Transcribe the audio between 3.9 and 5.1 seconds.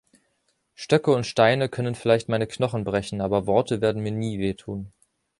mir nie wehtun.